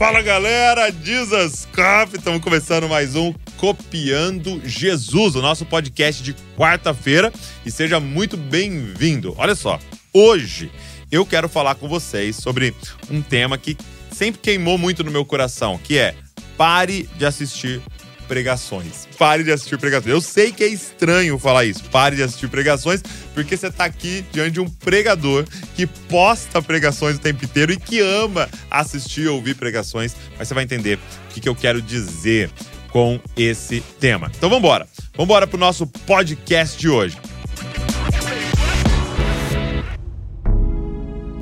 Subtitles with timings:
[0.00, 7.30] Fala galera, Jesus Cop, estamos começando mais um Copiando Jesus, o nosso podcast de quarta-feira
[7.66, 9.34] e seja muito bem-vindo.
[9.36, 9.78] Olha só,
[10.10, 10.72] hoje
[11.12, 12.74] eu quero falar com vocês sobre
[13.10, 13.76] um tema que
[14.10, 16.14] sempre queimou muito no meu coração, que é
[16.56, 17.82] pare de assistir
[18.30, 19.08] pregações.
[19.18, 20.14] Pare de assistir pregações.
[20.14, 21.82] Eu sei que é estranho falar isso.
[21.86, 23.02] Pare de assistir pregações,
[23.34, 25.44] porque você está aqui diante de um pregador
[25.74, 30.14] que posta pregações o tempo inteiro e que ama assistir ou ouvir pregações.
[30.38, 32.48] Mas você vai entender o que, que eu quero dizer
[32.90, 34.30] com esse tema.
[34.36, 34.86] Então vamos embora.
[35.14, 37.18] Vamos embora para o nosso podcast de hoje.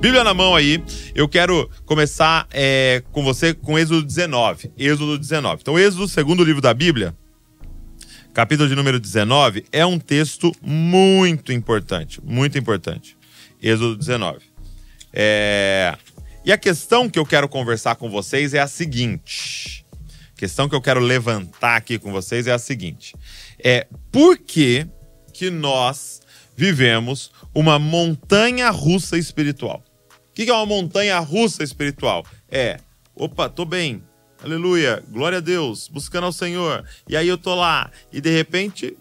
[0.00, 0.80] Bíblia na mão aí,
[1.12, 4.70] eu quero começar é, com você com Êxodo 19.
[4.78, 5.58] Êxodo 19.
[5.60, 7.16] Então, Êxodo, segundo livro da Bíblia,
[8.32, 12.20] capítulo de número 19, é um texto muito importante.
[12.22, 13.16] Muito importante.
[13.60, 14.38] Êxodo 19.
[15.12, 15.96] É...
[16.44, 19.84] E a questão que eu quero conversar com vocês é a seguinte.
[20.36, 23.16] A questão que eu quero levantar aqui com vocês é a seguinte.
[23.58, 24.86] É por que,
[25.34, 26.20] que nós
[26.56, 29.82] vivemos uma montanha russa espiritual?
[30.38, 32.24] Que, que é uma montanha russa espiritual?
[32.48, 32.78] É,
[33.12, 34.04] opa, tô bem,
[34.40, 36.84] aleluia, glória a Deus, buscando ao Senhor.
[37.08, 38.96] E aí eu tô lá, e de repente.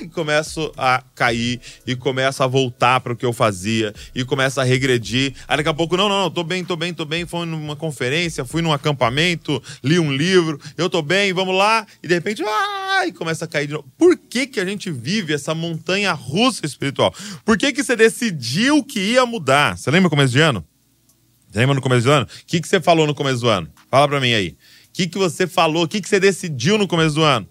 [0.00, 4.60] E começo a cair e começo a voltar para o que eu fazia e começo
[4.60, 5.34] a regredir.
[5.48, 7.26] Aí daqui a pouco, não, não, não, tô bem, tô bem, tô bem.
[7.26, 11.86] Fui numa conferência, fui num acampamento, li um livro, eu tô bem, vamos lá.
[12.02, 13.88] E de repente, ah, e começa a cair de novo.
[13.96, 17.14] Por que, que a gente vive essa montanha russa espiritual?
[17.44, 19.76] Por que, que você decidiu que ia mudar?
[19.76, 20.64] Você lembra no começo de ano?
[21.50, 22.26] Você lembra no começo do ano?
[22.26, 23.68] O que, que você falou no começo do ano?
[23.90, 24.50] Fala para mim aí.
[24.50, 24.56] O
[24.92, 25.84] que, que você falou?
[25.84, 27.46] O que, que você decidiu no começo do ano?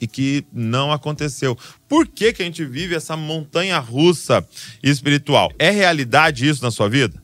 [0.00, 1.56] E que não aconteceu.
[1.88, 4.46] Por que, que a gente vive essa montanha russa
[4.82, 5.52] espiritual?
[5.58, 7.22] É realidade isso na sua vida?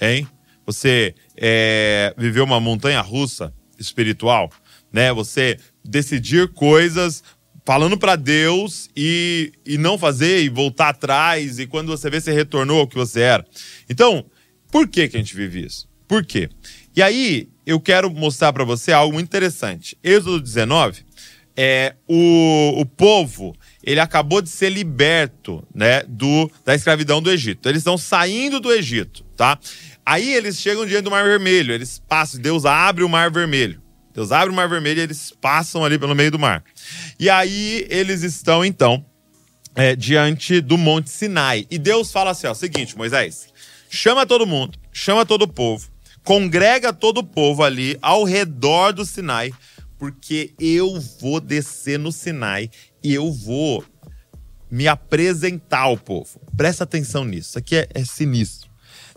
[0.00, 0.26] Hein?
[0.64, 4.50] Você é, viveu uma montanha russa espiritual?
[4.92, 5.12] Né?
[5.12, 7.22] Você decidir coisas
[7.64, 12.32] falando para Deus e, e não fazer e voltar atrás e quando você vê você
[12.32, 13.44] retornou ao que você era.
[13.90, 14.24] Então,
[14.70, 15.88] por que, que a gente vive isso?
[16.06, 16.48] Por quê?
[16.94, 19.98] E aí, eu quero mostrar para você algo interessante.
[20.02, 21.04] Êxodo 19,
[21.56, 27.68] é, o, o povo ele acabou de ser liberto né, do, da escravidão do Egito.
[27.68, 29.58] Eles estão saindo do Egito, tá?
[30.04, 33.80] Aí eles chegam diante do Mar Vermelho, eles passam, Deus abre o Mar Vermelho.
[34.12, 36.64] Deus abre o Mar Vermelho e eles passam ali pelo meio do mar.
[37.20, 39.04] E aí eles estão, então,
[39.74, 41.66] é, diante do Monte Sinai.
[41.70, 43.48] E Deus fala assim: ó, seguinte, Moisés,
[43.90, 45.90] chama todo mundo, chama todo o povo,
[46.24, 49.52] congrega todo o povo ali ao redor do Sinai
[49.98, 52.70] porque eu vou descer no Sinai
[53.02, 53.84] e eu vou
[54.70, 56.40] me apresentar ao povo.
[56.56, 57.50] Presta atenção nisso.
[57.50, 58.70] Isso aqui é, é sinistro.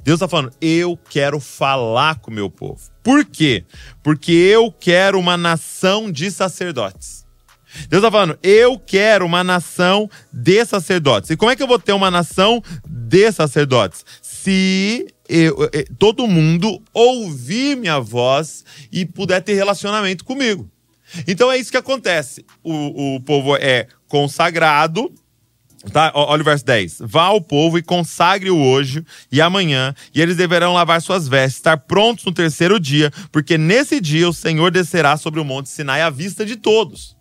[0.04, 2.80] Deus está falando, eu quero falar com o meu povo.
[3.04, 3.66] Por quê?
[4.02, 7.26] Porque eu quero uma nação de sacerdotes.
[7.88, 11.30] Deus está falando, eu quero uma nação de sacerdotes.
[11.30, 14.06] E como é que eu vou ter uma nação de sacerdotes?
[14.22, 20.68] Se eu, eu, todo mundo ouvir minha voz e puder ter relacionamento comigo.
[21.28, 22.44] Então é isso que acontece.
[22.64, 25.14] O, o povo é consagrado.
[25.94, 26.12] Tá?
[26.14, 26.98] Olha o verso 10.
[27.02, 31.78] Vá ao povo e consagre-o hoje e amanhã, e eles deverão lavar suas vestes, estar
[31.78, 36.10] prontos no terceiro dia, porque nesse dia o Senhor descerá sobre o monte Sinai à
[36.10, 37.16] vista de todos.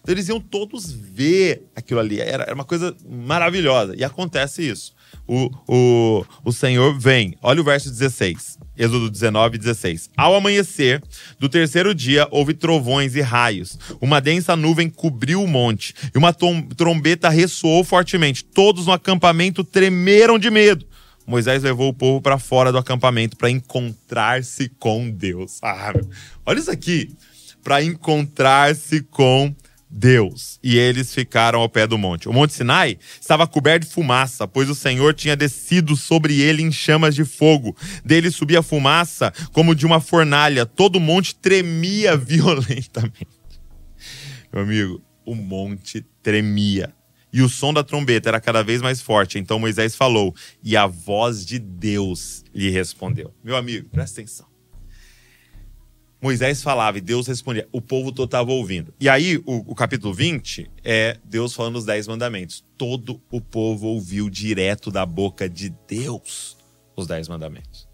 [0.00, 2.18] Então eles iam todos ver aquilo ali.
[2.18, 3.94] Era, era uma coisa maravilhosa.
[3.94, 4.96] E acontece isso
[5.28, 7.36] o, o, o Senhor vem.
[7.42, 8.58] Olha o verso 16.
[8.76, 10.08] Êxodo 19, 16.
[10.16, 11.02] Ao amanhecer
[11.38, 13.78] do terceiro dia, houve trovões e raios.
[14.00, 18.42] Uma densa nuvem cobriu o monte e uma trombeta ressoou fortemente.
[18.42, 20.86] Todos no acampamento tremeram de medo.
[21.26, 25.58] Moisés levou o povo para fora do acampamento para encontrar-se com Deus.
[25.62, 25.92] Ah.
[26.46, 27.10] Olha isso aqui.
[27.62, 32.28] Para encontrar-se com Deus Deus, e eles ficaram ao pé do monte.
[32.28, 36.70] O Monte Sinai estava coberto de fumaça, pois o Senhor tinha descido sobre ele em
[36.70, 37.76] chamas de fogo.
[38.04, 40.66] Dele subia fumaça como de uma fornalha.
[40.66, 43.26] Todo o monte tremia violentamente.
[44.52, 46.92] Meu amigo, o monte tremia.
[47.32, 49.38] E o som da trombeta era cada vez mais forte.
[49.38, 53.34] Então Moisés falou, e a voz de Deus lhe respondeu.
[53.42, 54.46] Meu amigo, presta atenção.
[56.20, 57.68] Moisés falava e Deus respondia.
[57.70, 58.92] O povo todo estava ouvindo.
[58.98, 62.64] E aí, o, o, capítulo 20 é Deus falando os dez mandamentos.
[62.76, 66.56] Todo o povo ouviu direto da boca de Deus
[66.96, 67.88] os dez mandamentos.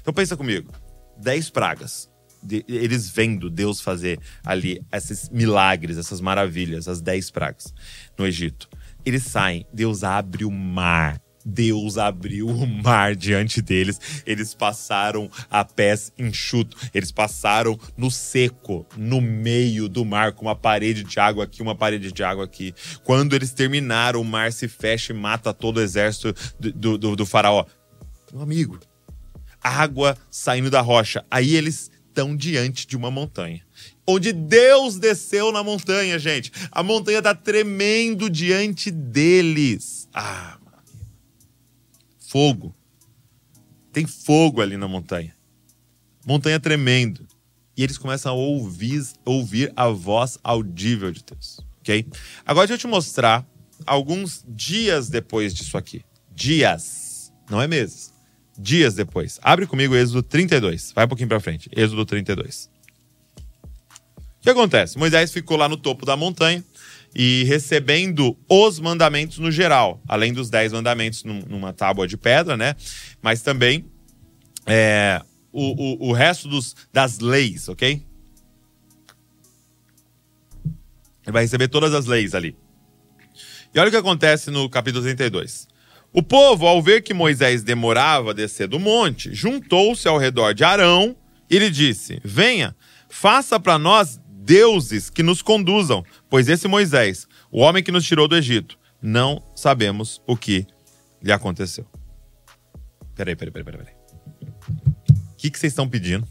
[0.00, 0.72] Então pensa comigo.
[1.18, 2.10] Dez pragas.
[2.42, 7.74] De, eles vendo Deus fazer ali esses milagres, essas maravilhas, as dez pragas
[8.16, 8.68] no Egito.
[9.04, 13.98] Eles saem, Deus abre o mar Deus abriu o mar diante deles.
[14.26, 16.76] Eles passaram a pés enxuto.
[16.92, 21.74] Eles passaram no seco, no meio do mar, com uma parede de água aqui, uma
[21.74, 22.74] parede de água aqui.
[23.02, 27.26] Quando eles terminaram, o mar se fecha e mata todo o exército do, do, do
[27.26, 27.64] faraó.
[28.32, 28.78] Meu amigo,
[29.62, 31.24] água saindo da rocha.
[31.30, 33.62] Aí eles estão diante de uma montanha.
[34.06, 36.50] Onde Deus desceu na montanha, gente.
[36.70, 40.08] A montanha está tremendo diante deles.
[40.12, 40.58] Ah,
[42.28, 42.74] fogo.
[43.92, 45.34] Tem fogo ali na montanha.
[46.26, 47.26] Montanha tremendo.
[47.76, 51.60] E eles começam a ouvir, ouvir a voz audível de Deus.
[51.80, 52.06] Ok?
[52.44, 53.46] Agora deixa eu te mostrar
[53.86, 56.04] alguns dias depois disso aqui.
[56.34, 57.32] Dias.
[57.48, 58.12] Não é meses
[58.58, 59.38] dias depois.
[59.40, 60.92] Abre comigo Êxodo 32.
[60.92, 61.70] Vai um pouquinho para frente.
[61.74, 62.68] Êxodo 32.
[64.16, 64.98] O que acontece?
[64.98, 66.64] Moisés ficou lá no topo da montanha
[67.20, 72.76] e recebendo os mandamentos no geral, além dos dez mandamentos numa tábua de pedra, né?
[73.20, 73.86] Mas também
[74.64, 75.20] é,
[75.52, 78.06] o, o, o resto dos, das leis, ok?
[81.26, 82.56] Ele vai receber todas as leis ali.
[83.74, 85.66] E olha o que acontece no capítulo 32.
[86.12, 90.62] O povo, ao ver que Moisés demorava a descer do monte, juntou-se ao redor de
[90.62, 91.16] Arão
[91.50, 92.76] e lhe disse: Venha,
[93.08, 98.26] faça para nós deuses que nos conduzam, pois esse Moisés, o homem que nos tirou
[98.26, 100.66] do Egito, não sabemos o que
[101.22, 101.86] lhe aconteceu.
[103.14, 103.94] Peraí, peraí, peraí, peraí.
[105.32, 106.26] O que, que vocês estão pedindo?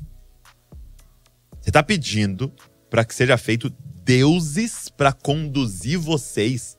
[1.61, 2.51] Você está pedindo
[2.89, 3.69] para que seja feito
[4.03, 6.76] deuses para conduzir vocês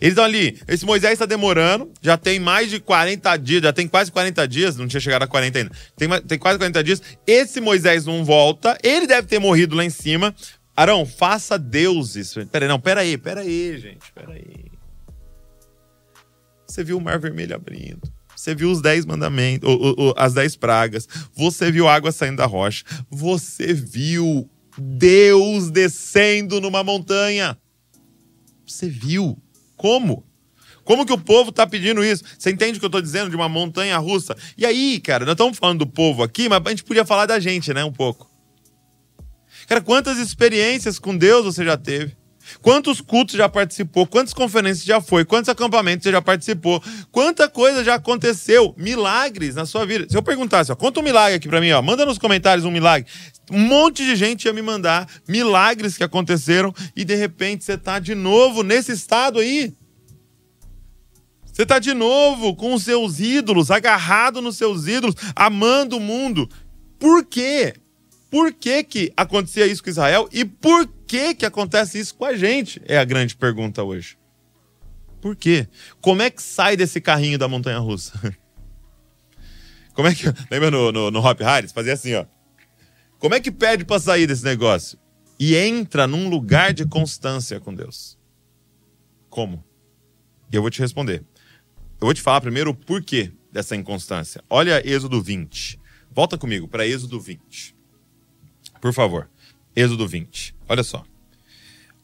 [0.00, 3.86] eles estão ali, esse Moisés está demorando, já tem mais de 40 dias, já tem
[3.86, 5.70] quase 40 dias, não tinha chegado a 40 ainda.
[5.94, 7.02] Tem, tem quase 40 dias.
[7.26, 10.34] Esse Moisés não volta, ele deve ter morrido lá em cima.
[10.74, 12.34] Arão, faça deuses.
[12.50, 14.70] Peraí, não, peraí, peraí, gente, peraí.
[16.66, 18.00] Você viu o mar vermelho abrindo.
[18.34, 19.68] Você viu os dez mandamentos,
[20.16, 21.06] as dez pragas.
[21.34, 22.86] Você viu água saindo da rocha.
[23.10, 24.48] Você viu
[24.78, 27.58] Deus descendo numa montanha.
[28.66, 29.36] Você viu.
[29.80, 30.22] Como?
[30.84, 32.22] Como que o povo está pedindo isso?
[32.38, 34.36] Você entende o que eu estou dizendo de uma montanha russa?
[34.58, 37.40] E aí, cara, nós estamos falando do povo aqui, mas a gente podia falar da
[37.40, 37.82] gente, né?
[37.82, 38.30] Um pouco.
[39.66, 42.14] Cara, quantas experiências com Deus você já teve?
[42.60, 44.06] Quantos cultos já participou?
[44.06, 45.24] Quantas conferências já foi?
[45.24, 46.82] Quantos acampamentos você já participou?
[47.10, 48.74] Quanta coisa já aconteceu?
[48.76, 50.06] Milagres na sua vida.
[50.08, 52.70] Se eu perguntasse, ó, conta um milagre aqui para mim, ó, manda nos comentários um
[52.70, 53.10] milagre.
[53.50, 57.98] Um monte de gente ia me mandar milagres que aconteceram e de repente você tá
[57.98, 59.72] de novo nesse estado aí.
[61.52, 66.48] Você tá de novo com os seus ídolos, agarrado nos seus ídolos, amando o mundo.
[66.98, 67.74] Por quê?
[68.30, 72.36] Por que, que acontecia isso com Israel e por que, que acontece isso com a
[72.36, 72.80] gente?
[72.86, 74.16] É a grande pergunta hoje.
[75.20, 75.66] Por quê?
[76.00, 78.12] Como é que sai desse carrinho da montanha russa?
[79.92, 80.26] Como é que.
[80.48, 81.72] Lembra no, no, no Hop Harris?
[81.72, 82.24] Fazia assim, ó.
[83.18, 84.96] Como é que pede para sair desse negócio?
[85.38, 88.16] E entra num lugar de constância com Deus.
[89.28, 89.64] Como?
[90.50, 91.24] E eu vou te responder.
[92.00, 94.44] Eu vou te falar primeiro o porquê dessa inconstância.
[94.48, 95.80] Olha Êxodo 20.
[96.12, 97.74] Volta comigo para Êxodo 20.
[98.80, 99.28] Por favor.
[99.74, 100.54] Êxodo 20.
[100.68, 101.04] Olha só.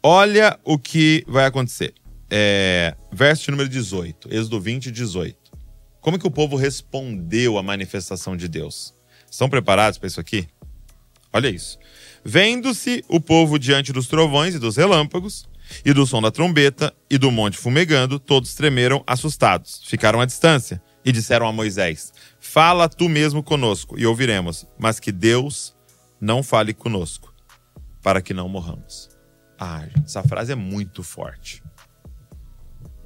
[0.03, 1.95] Olha o que vai acontecer.
[2.31, 4.33] É, verso número 18.
[4.33, 5.37] Êxodo 20, 18.
[6.01, 8.95] Como que o povo respondeu à manifestação de Deus?
[9.31, 10.47] Estão preparados para isso aqui?
[11.33, 11.79] Olha isso.
[12.25, 15.49] Vendo-se o povo diante dos trovões e dos relâmpagos,
[15.85, 20.81] e do som da trombeta e do monte fumegando, todos tremeram assustados, ficaram à distância
[21.05, 25.75] e disseram a Moisés: Fala tu mesmo conosco e ouviremos, mas que Deus
[26.21, 27.33] não fale conosco,
[28.07, 29.11] para que não morramos.
[29.59, 31.61] Ah, gente, essa frase é muito forte.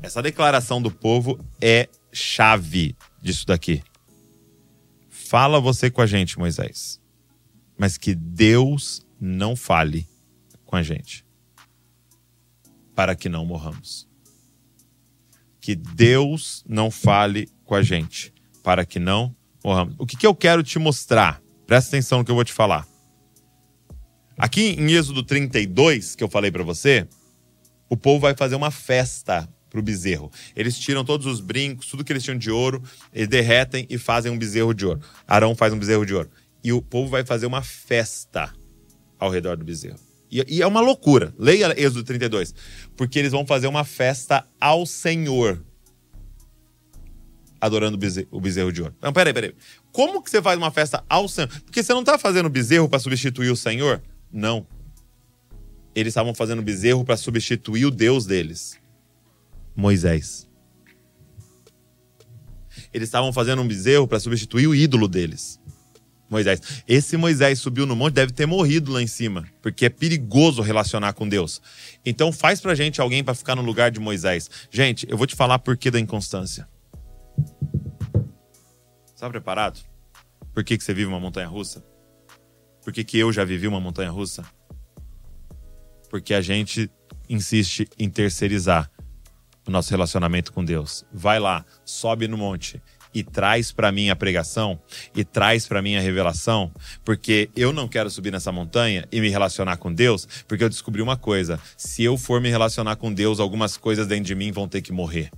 [0.03, 3.83] Essa declaração do povo é chave disso daqui.
[5.09, 7.01] Fala você com a gente, Moisés,
[7.79, 10.07] mas que Deus não fale
[10.67, 11.25] com a gente,
[12.95, 14.07] para que não morramos.
[15.63, 19.95] Que Deus não fale com a gente, para que não morramos.
[19.99, 21.41] O que, que eu quero te mostrar?
[21.67, 22.90] Presta atenção no que eu vou te falar.
[24.41, 27.07] Aqui em Êxodo 32, que eu falei para você,
[27.91, 30.31] o povo vai fazer uma festa pro bezerro.
[30.57, 32.83] Eles tiram todos os brincos, tudo que eles tinham de ouro,
[33.13, 34.99] eles derretem e fazem um bezerro de ouro.
[35.29, 36.31] Arão faz um bezerro de ouro.
[36.65, 38.51] E o povo vai fazer uma festa
[39.19, 39.99] ao redor do bezerro.
[40.31, 41.35] E, e é uma loucura.
[41.39, 42.55] Leia Êxodo 32.
[42.97, 45.63] Porque eles vão fazer uma festa ao Senhor.
[47.61, 47.99] Adorando
[48.31, 48.95] o bezerro, de ouro.
[49.03, 49.55] Não, peraí, peraí.
[49.93, 51.49] Como que você faz uma festa ao Senhor?
[51.63, 54.03] Porque você não está fazendo bezerro para substituir o Senhor?
[54.33, 54.67] Não.
[55.95, 58.79] Eles estavam fazendo bezerro para substituir o Deus deles,
[59.75, 60.49] Moisés.
[62.93, 65.61] Eles estavam fazendo um bezerro para substituir o ídolo deles.
[66.31, 66.61] Moisés.
[66.87, 71.13] Esse Moisés subiu no monte, deve ter morrido lá em cima, porque é perigoso relacionar
[71.13, 71.61] com Deus.
[72.07, 74.49] Então faz pra gente alguém para ficar no lugar de Moisés.
[74.71, 76.69] Gente, eu vou te falar por que da inconstância.
[79.13, 79.81] Está preparado?
[80.55, 81.85] Por que, que você vive uma montanha russa?
[82.83, 84.45] Por que, que eu já vivi uma montanha russa?
[86.09, 86.91] Porque a gente
[87.29, 88.91] insiste em terceirizar
[89.67, 91.05] o nosso relacionamento com Deus.
[91.13, 92.83] Vai lá, sobe no monte,
[93.15, 94.81] e traz para mim a pregação
[95.15, 96.73] e traz para mim a revelação,
[97.05, 101.03] porque eu não quero subir nessa montanha e me relacionar com Deus, porque eu descobri
[101.03, 104.69] uma coisa: se eu for me relacionar com Deus, algumas coisas dentro de mim vão
[104.69, 105.31] ter que morrer.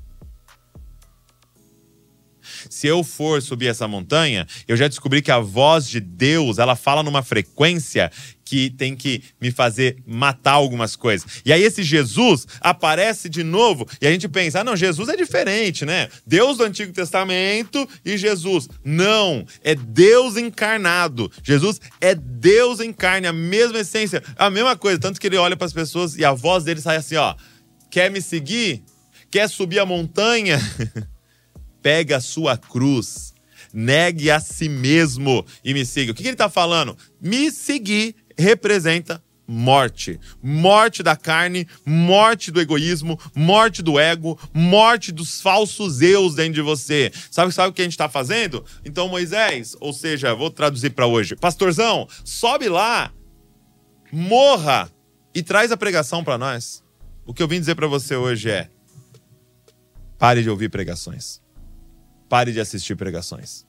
[2.69, 6.77] Se eu for subir essa montanha, eu já descobri que a voz de Deus, ela
[6.77, 8.11] fala numa frequência
[8.45, 11.41] que tem que me fazer matar algumas coisas.
[11.43, 15.17] E aí esse Jesus aparece de novo e a gente pensa: ah, não, Jesus é
[15.17, 16.09] diferente, né?
[16.27, 18.69] Deus do Antigo Testamento e Jesus.
[18.85, 21.31] Não, é Deus encarnado.
[21.43, 25.01] Jesus é Deus em carne, a mesma essência, a mesma coisa.
[25.01, 27.35] Tanto que ele olha para as pessoas e a voz dele sai assim: ó,
[27.91, 28.83] quer me seguir?
[29.31, 30.61] Quer subir a montanha?
[31.83, 33.35] Pega a sua cruz,
[33.73, 36.12] negue a si mesmo e me siga.
[36.12, 36.97] O que, que ele está falando?
[37.21, 40.19] Me seguir representa morte.
[40.43, 46.62] Morte da carne, morte do egoísmo, morte do ego, morte dos falsos eus dentro de
[46.62, 47.12] você.
[47.31, 48.65] Sabe, sabe o que a gente está fazendo?
[48.85, 51.37] Então, Moisés, ou seja, vou traduzir para hoje.
[51.37, 53.12] Pastorzão, sobe lá,
[54.11, 54.91] morra
[55.35, 56.83] e traz a pregação para nós.
[57.27, 58.71] O que eu vim dizer para você hoje é:
[60.19, 61.42] pare de ouvir pregações.
[62.33, 63.67] Pare de assistir pregações.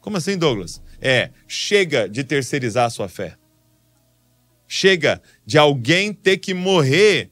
[0.00, 0.82] Como assim, Douglas?
[1.00, 3.36] É, chega de terceirizar a sua fé.
[4.66, 7.30] Chega de alguém ter que morrer,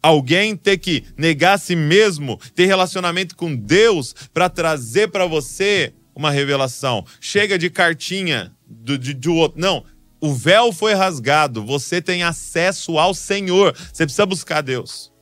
[0.00, 5.92] alguém ter que negar a si mesmo, ter relacionamento com Deus para trazer para você
[6.14, 7.04] uma revelação.
[7.20, 9.60] Chega de cartinha do, de, do outro.
[9.60, 9.84] Não,
[10.20, 13.76] o véu foi rasgado, você tem acesso ao Senhor.
[13.92, 15.12] Você precisa buscar Deus.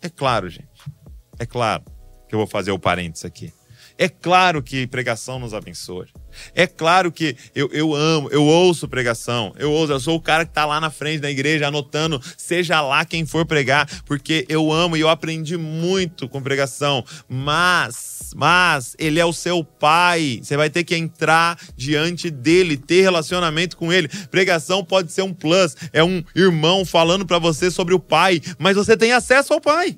[0.00, 0.68] É claro, gente.
[1.36, 1.95] É claro
[2.36, 3.52] eu vou fazer o parênteses aqui.
[3.98, 6.06] É claro que pregação nos abençoa.
[6.54, 9.54] É claro que eu, eu amo, eu ouço pregação.
[9.58, 12.82] Eu ouço, eu sou o cara que está lá na frente da igreja anotando, seja
[12.82, 17.02] lá quem for pregar, porque eu amo e eu aprendi muito com pregação.
[17.26, 20.40] Mas, mas, ele é o seu pai.
[20.42, 24.08] Você vai ter que entrar diante dele, ter relacionamento com ele.
[24.30, 28.76] Pregação pode ser um plus, é um irmão falando para você sobre o pai, mas
[28.76, 29.96] você tem acesso ao pai.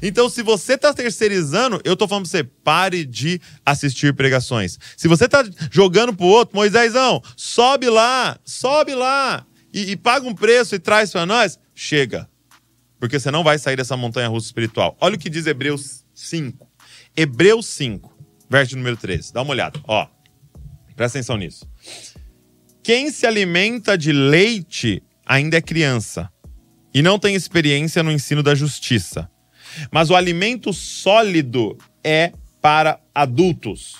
[0.00, 4.78] Então, se você está terceirizando, eu estou falando para você, pare de assistir pregações.
[4.96, 10.34] Se você está jogando pro outro, Moisésão, sobe lá, sobe lá e, e paga um
[10.34, 12.28] preço e traz para nós, chega.
[12.98, 14.96] Porque você não vai sair dessa montanha russa espiritual.
[15.00, 16.68] Olha o que diz Hebreus 5.
[17.16, 18.12] Hebreus 5,
[18.48, 19.32] verso número 13.
[19.32, 20.06] Dá uma olhada, ó.
[20.94, 21.66] Presta atenção nisso.
[22.82, 26.30] Quem se alimenta de leite ainda é criança
[26.94, 29.30] e não tem experiência no ensino da justiça.
[29.90, 33.96] Mas o alimento sólido é para adultos,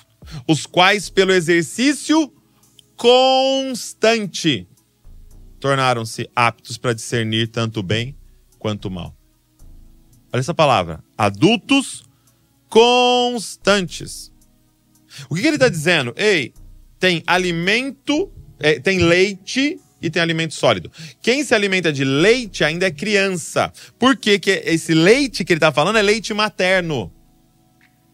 [0.47, 2.33] os quais, pelo exercício
[2.95, 4.67] constante,
[5.59, 8.15] tornaram-se aptos para discernir tanto o bem
[8.57, 9.15] quanto o mal.
[10.31, 12.03] Olha essa palavra: adultos
[12.69, 14.31] constantes.
[15.29, 16.13] O que, que ele está dizendo?
[16.17, 16.53] Ei,
[16.97, 20.91] tem alimento, é, tem leite e tem alimento sólido.
[21.21, 23.71] Quem se alimenta de leite ainda é criança.
[23.97, 27.11] Por que, que esse leite que ele está falando é leite materno?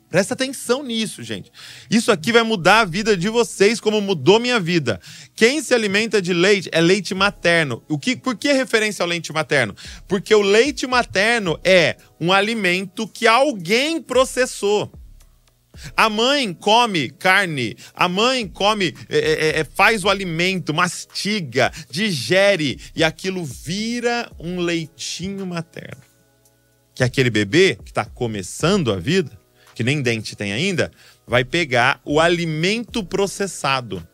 [0.09, 1.51] Presta atenção nisso, gente.
[1.89, 4.99] Isso aqui vai mudar a vida de vocês, como mudou minha vida.
[5.35, 7.83] Quem se alimenta de leite é leite materno.
[7.87, 9.75] O que, por que referência ao leite materno?
[10.07, 14.91] Porque o leite materno é um alimento que alguém processou.
[15.95, 22.79] A mãe come carne, a mãe come, é, é, é, faz o alimento, mastiga, digere
[22.95, 26.01] e aquilo vira um leitinho materno.
[26.93, 29.31] Que aquele bebê que está começando a vida,
[29.73, 30.91] que nem dente tem ainda,
[31.25, 34.05] vai pegar o alimento processado.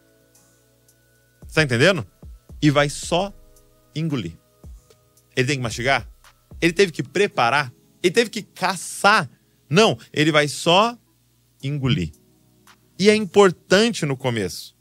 [1.47, 2.05] Está entendendo?
[2.61, 3.33] E vai só
[3.95, 4.33] engolir.
[5.35, 6.07] Ele tem que mastigar?
[6.61, 7.73] Ele teve que preparar?
[8.03, 9.29] Ele teve que caçar?
[9.69, 10.97] Não, ele vai só
[11.67, 12.11] engolir.
[12.97, 14.75] E é importante no começo.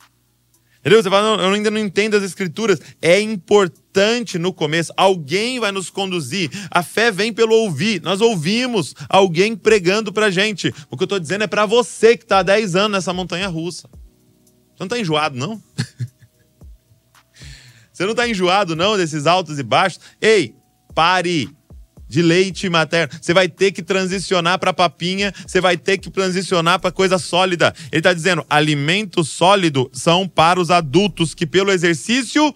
[0.84, 1.02] Entendeu?
[1.02, 2.78] Você fala, não, eu ainda não entendo as escrituras.
[3.00, 4.92] É importante no começo.
[4.98, 6.50] Alguém vai nos conduzir.
[6.70, 8.02] A fé vem pelo ouvir.
[8.02, 10.74] Nós ouvimos alguém pregando pra gente.
[10.90, 13.48] O que eu tô dizendo é para você que tá há 10 anos nessa montanha
[13.48, 13.88] russa.
[13.88, 15.62] Você não tá enjoado, não?
[17.90, 20.02] você não tá enjoado, não, desses altos e baixos?
[20.20, 20.54] Ei,
[20.94, 21.48] pare
[22.14, 23.12] de leite materno.
[23.20, 27.74] Você vai ter que transicionar para papinha, você vai ter que transicionar para coisa sólida.
[27.90, 32.54] Ele está dizendo: alimento sólido são para os adultos que, pelo exercício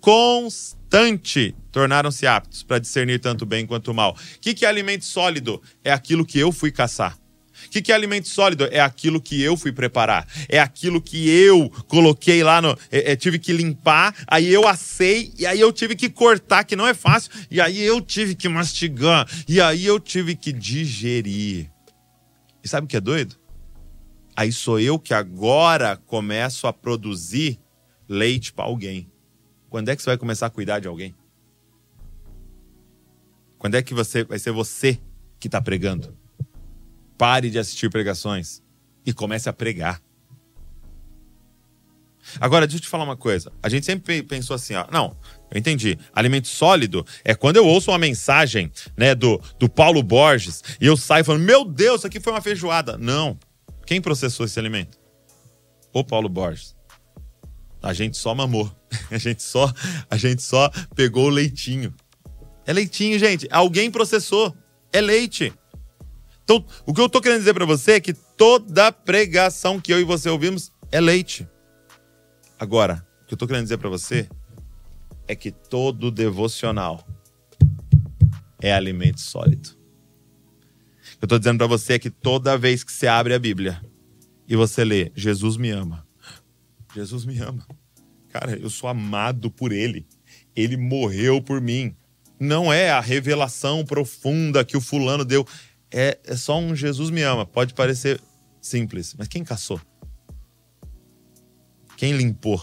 [0.00, 4.12] constante, tornaram-se aptos para discernir tanto bem quanto mal.
[4.12, 5.60] O que, que é alimento sólido?
[5.82, 7.19] É aquilo que eu fui caçar.
[7.66, 8.68] O que, que é alimento sólido?
[8.70, 10.26] É aquilo que eu fui preparar.
[10.48, 12.76] É aquilo que eu coloquei lá no.
[12.90, 16.76] É, é, tive que limpar, aí eu assei, e aí eu tive que cortar, que
[16.76, 21.70] não é fácil, e aí eu tive que mastigar, e aí eu tive que digerir.
[22.62, 23.36] E sabe o que é doido?
[24.36, 27.58] Aí sou eu que agora começo a produzir
[28.08, 29.10] leite para alguém.
[29.68, 31.14] Quando é que você vai começar a cuidar de alguém?
[33.58, 34.98] Quando é que você vai ser você
[35.38, 36.16] que está pregando?
[37.20, 38.62] Pare de assistir pregações
[39.04, 40.00] e comece a pregar.
[42.40, 43.52] Agora, deixa eu te falar uma coisa.
[43.62, 44.86] A gente sempre pensou assim, ó.
[44.90, 45.14] Não,
[45.50, 45.98] eu entendi.
[46.14, 50.96] Alimento sólido é quando eu ouço uma mensagem, né, do, do Paulo Borges e eu
[50.96, 52.96] saio falando, meu Deus, isso aqui foi uma feijoada.
[52.96, 53.38] Não.
[53.84, 54.98] Quem processou esse alimento?
[55.92, 56.74] O Paulo Borges.
[57.82, 58.74] A gente só mamou.
[59.10, 59.70] A gente só,
[60.08, 61.94] a gente só pegou o leitinho.
[62.64, 63.46] É leitinho, gente.
[63.50, 64.56] Alguém processou.
[64.90, 65.52] É leite.
[66.50, 70.00] Então, o que eu tô querendo dizer para você é que toda pregação que eu
[70.00, 71.48] e você ouvimos é leite.
[72.58, 74.28] Agora, o que eu tô querendo dizer para você
[75.28, 77.06] é que todo devocional
[78.60, 79.78] é alimento sólido.
[81.14, 83.38] O que eu tô dizendo para você é que toda vez que você abre a
[83.38, 83.80] Bíblia
[84.48, 86.04] e você lê Jesus me ama.
[86.92, 87.64] Jesus me ama.
[88.28, 90.04] Cara, eu sou amado por ele.
[90.56, 91.94] Ele morreu por mim.
[92.40, 95.46] Não é a revelação profunda que o fulano deu
[95.92, 97.44] é, é só um Jesus me ama.
[97.44, 98.20] Pode parecer
[98.60, 99.80] simples, mas quem caçou?
[101.96, 102.62] Quem limpou?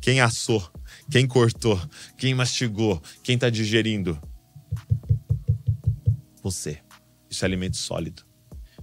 [0.00, 0.70] Quem assou?
[1.10, 1.80] Quem cortou?
[2.18, 3.02] Quem mastigou?
[3.22, 4.20] Quem está digerindo?
[6.42, 6.78] Você.
[7.30, 8.22] Isso é alimento sólido.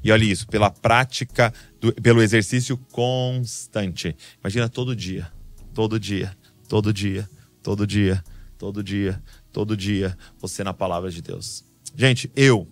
[0.04, 4.16] E olha isso, pela prática, do, pelo exercício constante.
[4.40, 5.32] Imagina todo dia,
[5.74, 6.36] todo dia,
[6.68, 7.30] todo dia,
[7.62, 8.24] todo dia,
[8.58, 11.64] todo dia, todo dia, você na palavra de Deus.
[11.96, 12.68] Gente, eu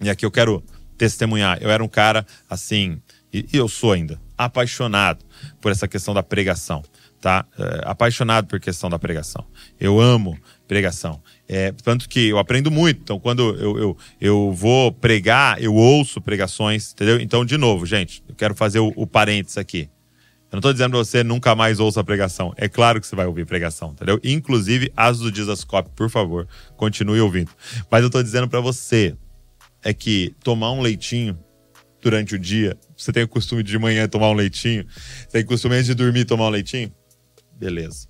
[0.00, 0.62] e aqui eu quero
[0.96, 1.58] testemunhar.
[1.60, 3.00] Eu era um cara assim,
[3.32, 5.24] e eu sou ainda, apaixonado
[5.60, 6.82] por essa questão da pregação,
[7.20, 7.44] tá?
[7.58, 9.44] É, apaixonado por questão da pregação.
[9.78, 11.20] Eu amo pregação.
[11.48, 13.00] É, tanto que eu aprendo muito.
[13.02, 17.20] Então, quando eu, eu, eu vou pregar, eu ouço pregações, entendeu?
[17.20, 19.90] Então, de novo, gente, eu quero fazer o, o parênteses aqui.
[20.50, 22.54] Eu não estou dizendo pra você nunca mais ouça a pregação.
[22.56, 24.20] É claro que você vai ouvir pregação, entendeu?
[24.22, 27.50] Inclusive, as do Dizascope, por favor, continue ouvindo.
[27.90, 29.16] Mas eu estou dizendo para você,
[29.84, 31.38] é que tomar um leitinho
[32.00, 35.42] durante o dia, você tem o costume de, de manhã tomar um leitinho, você tem
[35.42, 36.92] o costume antes de dormir tomar um leitinho,
[37.56, 38.08] beleza.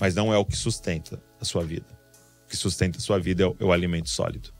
[0.00, 1.86] Mas não é o que sustenta a sua vida.
[2.44, 4.52] O que sustenta a sua vida é o, é o alimento sólido.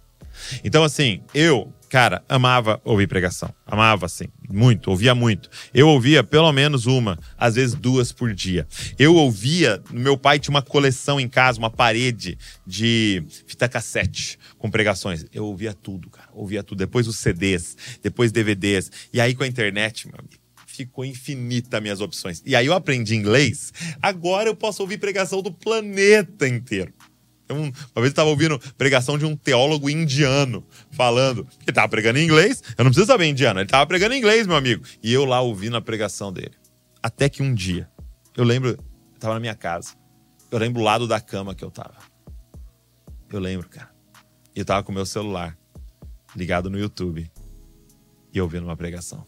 [0.62, 3.55] Então, assim, eu, cara, amava ouvir pregação.
[3.66, 5.50] Amava, assim, muito, ouvia muito.
[5.74, 8.66] Eu ouvia pelo menos uma, às vezes duas por dia.
[8.98, 14.70] Eu ouvia, meu pai tinha uma coleção em casa, uma parede de fita cassete com
[14.70, 15.26] pregações.
[15.35, 16.78] Eu ouvia tudo, cara, ouvia tudo.
[16.78, 18.90] Depois os CDs, depois DVDs.
[19.12, 22.42] E aí com a internet, meu amigo ficou infinita minhas opções.
[22.46, 26.94] E aí eu aprendi inglês, agora eu posso ouvir pregação do planeta inteiro.
[27.48, 31.46] Uma vez eu estava ouvindo pregação de um teólogo indiano falando.
[31.61, 34.46] Ele estava pregando em inglês, eu não preciso saber indiano, ele estava pregando em inglês,
[34.46, 34.85] meu amigo.
[35.02, 36.55] E eu lá ouvindo a pregação dele.
[37.02, 37.90] Até que um dia,
[38.37, 38.78] eu lembro, eu
[39.14, 39.94] estava na minha casa.
[40.50, 41.96] Eu lembro o lado da cama que eu estava.
[43.31, 43.90] Eu lembro, cara.
[44.55, 45.57] E eu estava com o meu celular
[46.37, 47.31] ligado no YouTube
[48.33, 49.26] e ouvindo uma pregação.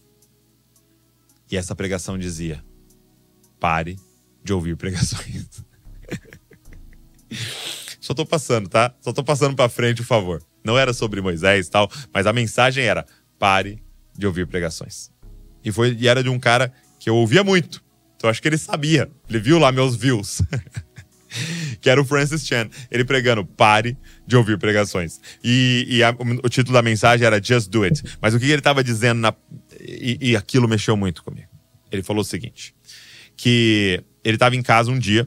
[1.51, 2.65] E essa pregação dizia:
[3.59, 3.99] pare
[4.43, 5.65] de ouvir pregações.
[8.05, 8.95] Só tô passando, tá?
[9.01, 10.43] Só tô passando para frente, por favor.
[10.63, 13.07] Não era sobre Moisés e tal, mas a mensagem era:
[13.39, 13.83] pare
[14.15, 15.11] de ouvir pregações.
[15.65, 17.83] E foi e era de um cara que eu ouvia muito.
[18.15, 19.11] Então acho que ele sabia.
[19.27, 20.43] Ele viu lá meus views.
[21.81, 22.69] que era o Francis Chan.
[22.91, 25.19] Ele pregando: pare de ouvir pregações.
[25.43, 28.03] E, e a, o, título da mensagem era Just Do It.
[28.21, 29.35] Mas o que ele estava dizendo na,
[29.81, 31.49] e, e aquilo mexeu muito comigo.
[31.91, 32.75] Ele falou o seguinte:
[33.35, 35.27] que ele estava em casa um dia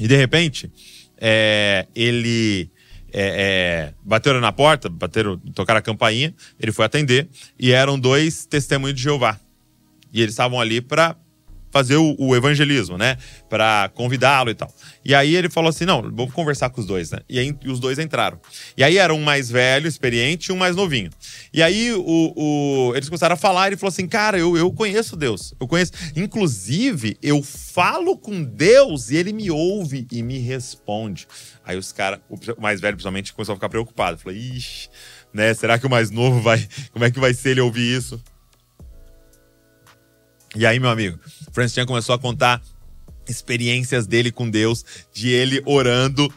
[0.00, 0.72] e de repente
[1.18, 2.70] é, ele
[3.12, 8.44] é, é, bateram na porta, bateram, tocaram a campainha, ele foi atender e eram dois
[8.44, 9.38] testemunhos de Jeová.
[10.12, 11.16] E eles estavam ali para
[11.74, 13.16] fazer o, o evangelismo, né?
[13.50, 14.72] Para convidá-lo e tal.
[15.04, 17.18] E aí ele falou assim: não, vou conversar com os dois, né?
[17.28, 18.38] E aí e os dois entraram.
[18.76, 21.10] E aí era um mais velho, experiente, e um mais novinho.
[21.52, 24.70] E aí o, o, eles começaram a falar, e ele falou assim: cara, eu, eu
[24.70, 25.52] conheço Deus.
[25.58, 25.90] Eu conheço.
[26.14, 31.26] Inclusive, eu falo com Deus e ele me ouve e me responde.
[31.64, 34.16] Aí os caras, o mais velho, principalmente, começou a ficar preocupado.
[34.16, 34.88] Falou, ixi,
[35.32, 35.52] né?
[35.54, 36.64] Será que o mais novo vai.
[36.92, 38.22] Como é que vai ser ele ouvir isso?
[40.54, 41.18] E aí, meu amigo,
[41.52, 42.62] Francis Chan começou a contar
[43.28, 46.32] experiências dele com Deus, de ele orando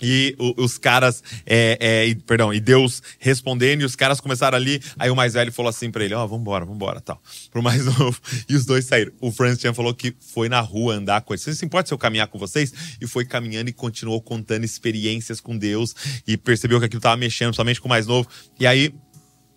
[0.00, 4.80] e os caras, é, é, perdão, e Deus respondendo, e os caras começaram ali.
[4.98, 7.20] Aí o mais velho falou assim pra ele: Ó, oh, vambora, vambora, tal.
[7.50, 8.20] Pro mais novo.
[8.48, 9.12] E os dois saíram.
[9.20, 11.42] O Francis Chan falou que foi na rua andar com eles.
[11.42, 12.72] Você se importa se eu caminhar com vocês?
[13.00, 15.94] E foi caminhando e continuou contando experiências com Deus.
[16.26, 18.28] E percebeu que aquilo tava mexendo, somente com o mais novo.
[18.60, 18.94] E aí,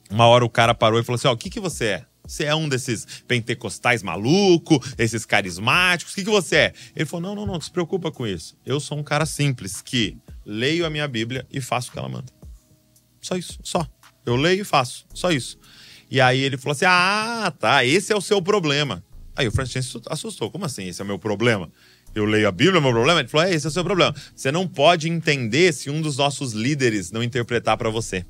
[0.10, 2.06] uma hora o cara parou e falou assim: Ó, oh, o que que você é?
[2.30, 6.14] Você é um desses pentecostais maluco, esses carismáticos?
[6.14, 6.74] O que, que você é?
[6.96, 8.56] Ele falou: não, não, não, não se preocupa com isso.
[8.64, 10.16] Eu sou um cara simples que
[10.46, 12.32] leio a minha Bíblia e faço o que ela manda.
[13.20, 13.88] Só isso, só.
[14.24, 15.58] Eu leio e faço, só isso.
[16.10, 19.04] E aí ele falou assim: ah, tá, esse é o seu problema.
[19.36, 20.88] Aí o Francis assustou: como assim?
[20.88, 21.72] Esse é o meu problema?
[22.14, 23.22] Eu leio a Bíblia, é meu problema?
[23.22, 24.14] Ele falou: é, esse é o seu problema.
[24.36, 28.24] Você não pode entender se um dos nossos líderes não interpretar para você.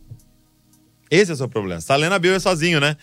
[1.12, 1.82] Esse é o seu problema.
[1.82, 2.96] Você tá lendo a Bíblia sozinho, né?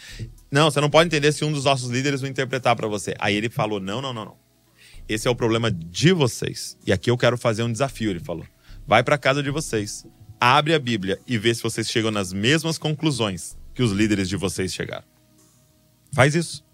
[0.50, 3.14] Não, você não pode entender se um dos nossos líderes não interpretar para você.
[3.18, 4.36] Aí ele falou: não, não, não, não.
[5.08, 6.76] Esse é o problema de vocês.
[6.86, 8.44] E aqui eu quero fazer um desafio, ele falou.
[8.86, 10.04] Vai para casa de vocês,
[10.40, 14.36] abre a Bíblia e vê se vocês chegam nas mesmas conclusões que os líderes de
[14.36, 15.04] vocês chegaram.
[16.12, 16.64] Faz isso.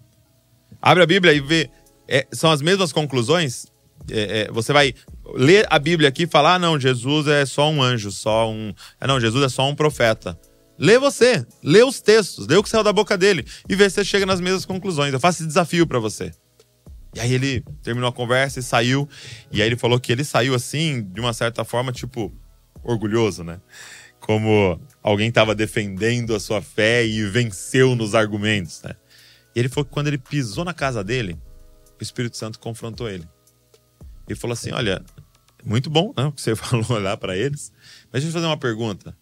[0.81, 1.69] Abre a Bíblia e vê.
[2.07, 3.67] É, são as mesmas conclusões?
[4.09, 4.93] É, é, você vai
[5.33, 8.73] ler a Bíblia aqui e falar: ah, não, Jesus é só um anjo, só um.
[8.99, 10.39] Ah, não, Jesus é só um profeta.
[10.77, 13.95] Lê você, lê os textos, lê o que saiu da boca dele e vê se
[13.95, 15.13] você chega nas mesmas conclusões.
[15.13, 16.31] Eu faço esse desafio para você.
[17.15, 19.07] E aí ele terminou a conversa e saiu.
[19.51, 22.33] E aí ele falou que ele saiu assim, de uma certa forma, tipo,
[22.83, 23.61] orgulhoso, né?
[24.19, 28.95] Como alguém estava defendendo a sua fé e venceu nos argumentos, né?
[29.55, 31.37] E ele falou que quando ele pisou na casa dele,
[31.99, 33.27] o Espírito Santo confrontou ele.
[34.27, 35.03] Ele falou assim: Olha,
[35.63, 37.71] muito bom né, o que você falou lá para eles,
[38.11, 39.15] mas deixa eu fazer uma pergunta.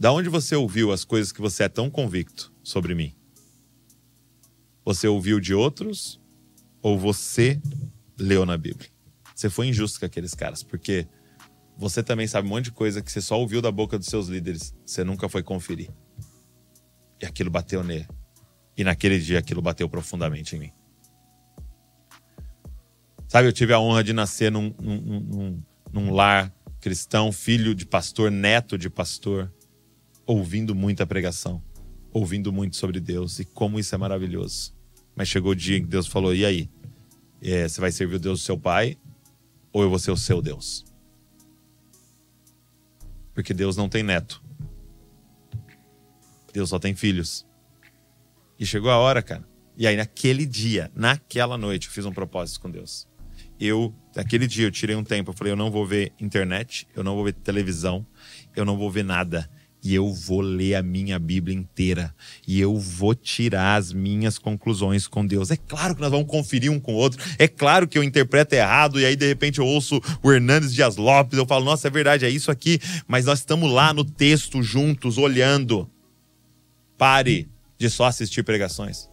[0.00, 3.14] Da onde você ouviu as coisas que você é tão convicto sobre mim?
[4.82, 6.18] Você ouviu de outros
[6.80, 7.60] ou você
[8.18, 8.88] leu na Bíblia?
[9.34, 11.06] Você foi injusto com aqueles caras, porque
[11.76, 14.28] você também sabe um monte de coisa que você só ouviu da boca dos seus
[14.28, 15.90] líderes, você nunca foi conferir.
[17.20, 18.08] E aquilo bateu nele.
[18.78, 20.72] E naquele dia aquilo bateu profundamente em mim.
[23.28, 27.84] Sabe, eu tive a honra de nascer num, num, num, num lar cristão, filho de
[27.84, 29.52] pastor, neto de pastor
[30.30, 31.60] ouvindo muita pregação,
[32.12, 34.72] ouvindo muito sobre Deus e como isso é maravilhoso.
[35.16, 36.70] Mas chegou o dia em que Deus falou: e aí?
[37.42, 38.96] É, você vai servir o Deus do seu pai
[39.72, 40.84] ou eu vou ser o seu Deus?
[43.34, 44.40] Porque Deus não tem neto.
[46.52, 47.46] Deus só tem filhos.
[48.58, 49.48] E chegou a hora, cara.
[49.76, 53.08] E aí, naquele dia, naquela noite, eu fiz um propósito com Deus.
[53.58, 55.30] Eu, naquele dia, eu tirei um tempo.
[55.30, 58.06] Eu falei: eu não vou ver internet, eu não vou ver televisão,
[58.54, 59.50] eu não vou ver nada
[59.82, 62.14] e eu vou ler a minha Bíblia inteira
[62.46, 65.50] e eu vou tirar as minhas conclusões com Deus.
[65.50, 68.54] É claro que nós vamos conferir um com o outro, é claro que eu interpreto
[68.54, 71.90] errado e aí de repente eu ouço o Hernandes Dias Lopes, eu falo, nossa, é
[71.90, 75.88] verdade, é isso aqui, mas nós estamos lá no texto juntos, olhando.
[76.98, 79.08] Pare de só assistir pregações.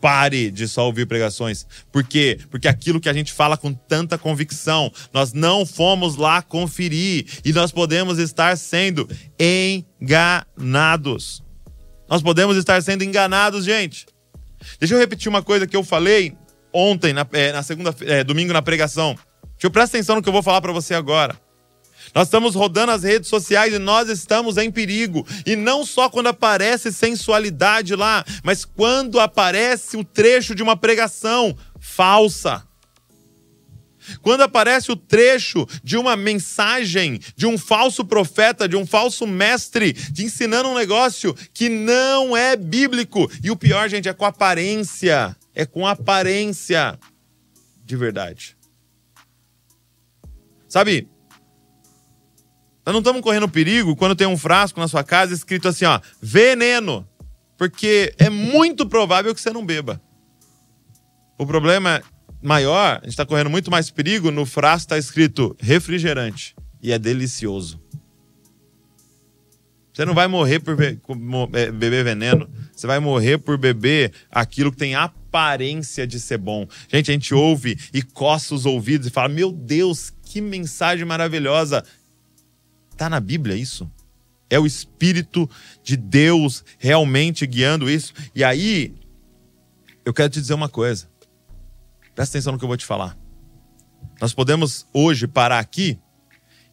[0.00, 1.66] Pare de só ouvir pregações.
[1.92, 2.38] Por quê?
[2.50, 7.52] Porque aquilo que a gente fala com tanta convicção, nós não fomos lá conferir e
[7.52, 9.08] nós podemos estar sendo
[10.00, 11.42] enganados.
[12.08, 14.06] Nós podemos estar sendo enganados, gente.
[14.78, 16.34] Deixa eu repetir uma coisa que eu falei
[16.72, 19.14] ontem, na, é, na segunda, é, domingo na pregação.
[19.52, 21.38] Deixa eu prestar atenção no que eu vou falar para você agora.
[22.14, 25.26] Nós estamos rodando as redes sociais e nós estamos em perigo.
[25.46, 31.56] E não só quando aparece sensualidade lá, mas quando aparece o trecho de uma pregação
[31.78, 32.66] falsa.
[34.22, 39.92] Quando aparece o trecho de uma mensagem de um falso profeta, de um falso mestre,
[39.92, 43.30] de ensinando um negócio que não é bíblico.
[43.42, 45.36] E o pior, gente, é com aparência.
[45.54, 46.98] É com aparência
[47.84, 48.56] de verdade.
[50.68, 51.08] Sabe,
[52.90, 56.00] nós não estamos correndo perigo quando tem um frasco na sua casa escrito assim, ó,
[56.20, 57.06] veneno.
[57.56, 60.00] Porque é muito provável que você não beba.
[61.38, 62.02] O problema
[62.42, 66.56] maior, a gente está correndo muito mais perigo, no frasco está escrito refrigerante.
[66.82, 67.80] E é delicioso.
[69.92, 72.50] Você não vai morrer por é, beber veneno.
[72.74, 76.66] você vai morrer por beber aquilo que tem aparência de ser bom.
[76.88, 81.84] Gente, a gente ouve e coça os ouvidos e fala: Meu Deus, que mensagem maravilhosa.
[83.00, 83.90] Tá na Bíblia isso?
[84.50, 85.48] É o Espírito
[85.82, 88.12] de Deus realmente guiando isso?
[88.34, 88.94] E aí,
[90.04, 91.08] eu quero te dizer uma coisa.
[92.14, 93.16] Presta atenção no que eu vou te falar.
[94.20, 95.98] Nós podemos hoje parar aqui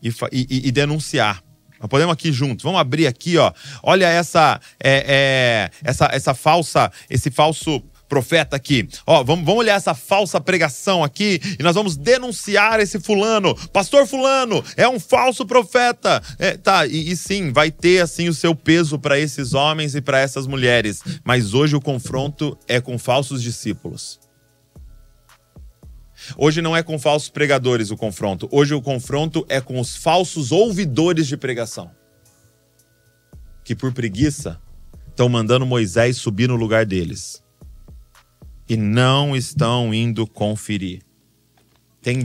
[0.04, 1.42] e, e, e denunciar.
[1.80, 2.62] Nós podemos aqui juntos.
[2.62, 3.54] Vamos abrir aqui, ó.
[3.82, 8.88] Olha essa, é, é, essa, essa falsa, esse falso profeta aqui.
[9.06, 13.56] Ó, vamos, vamos olhar essa falsa pregação aqui e nós vamos denunciar esse fulano.
[13.70, 16.22] Pastor fulano é um falso profeta.
[16.40, 20.02] É, tá, e, e sim, vai ter assim o seu peso para esses homens e
[20.02, 21.02] para essas mulheres.
[21.24, 24.20] Mas hoje o confronto é com falsos discípulos.
[26.36, 28.50] Hoje não é com falsos pregadores o confronto.
[28.52, 31.92] Hoje o confronto é com os falsos ouvidores de pregação.
[33.64, 34.60] Que por preguiça
[35.10, 37.44] estão mandando Moisés subir no lugar deles.
[38.68, 41.02] E não estão indo conferir.
[42.02, 42.20] Tem.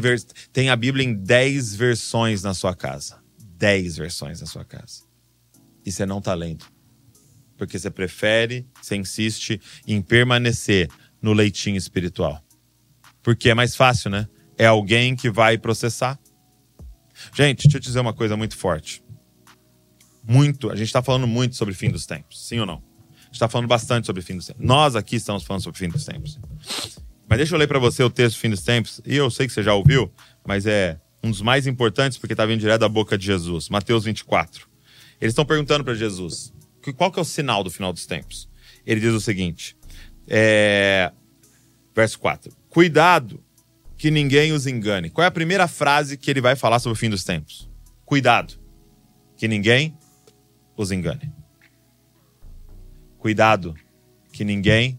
[0.53, 3.23] Tem a Bíblia em 10 versões na sua casa.
[3.57, 5.03] 10 versões na sua casa.
[5.85, 6.65] E você não está lendo.
[7.57, 10.89] Porque você prefere, você insiste em permanecer
[11.21, 12.43] no leitinho espiritual.
[13.23, 14.29] Porque é mais fácil, né?
[14.59, 16.19] É alguém que vai processar.
[17.35, 19.03] Gente, deixa eu te dizer uma coisa muito forte.
[20.25, 22.83] Muito, a gente está falando muito sobre fim dos tempos, sim ou não?
[23.33, 24.65] Está falando bastante sobre o fim dos tempos.
[24.65, 26.39] Nós aqui estamos falando sobre o fim dos tempos.
[27.29, 29.53] Mas deixa eu ler para você o texto fim dos tempos, e eu sei que
[29.53, 30.13] você já ouviu,
[30.47, 33.69] mas é um dos mais importantes porque está vindo direto da boca de Jesus.
[33.69, 34.69] Mateus 24.
[35.21, 36.53] Eles estão perguntando para Jesus,
[36.97, 38.49] qual que é o sinal do final dos tempos?
[38.85, 39.77] Ele diz o seguinte,
[40.29, 41.13] é...
[41.95, 42.53] verso 4.
[42.69, 43.43] Cuidado
[43.97, 45.09] que ninguém os engane.
[45.09, 47.71] Qual é a primeira frase que ele vai falar sobre o fim dos tempos?
[48.05, 48.55] Cuidado
[49.37, 49.97] que ninguém
[50.77, 51.33] os engane.
[53.23, 53.77] Cuidado
[54.33, 54.99] que ninguém